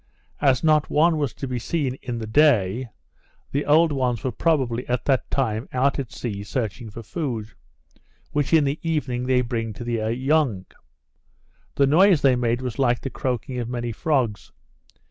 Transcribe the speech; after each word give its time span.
As 0.41 0.63
not 0.63 0.89
one 0.89 1.19
was 1.19 1.31
to 1.35 1.47
be 1.47 1.59
seen 1.59 1.93
in 2.01 2.17
the 2.17 2.25
day, 2.25 2.89
the 3.51 3.67
old 3.67 3.91
ones 3.91 4.23
were 4.23 4.31
probably, 4.31 4.83
at 4.89 5.05
that 5.05 5.29
time, 5.29 5.69
out 5.73 5.99
at 5.99 6.11
sea 6.11 6.43
searching 6.43 6.89
for 6.89 7.03
food, 7.03 7.53
which 8.31 8.51
in 8.51 8.63
the 8.63 8.79
evening 8.81 9.27
they 9.27 9.41
bring 9.41 9.73
to 9.73 9.83
their 9.83 10.09
young. 10.09 10.65
The 11.75 11.85
noise 11.85 12.23
they 12.23 12.35
made 12.35 12.63
was 12.63 12.79
like 12.79 13.01
the 13.01 13.11
croaking 13.11 13.59
of 13.59 13.69
many 13.69 13.91
frogs. 13.91 14.51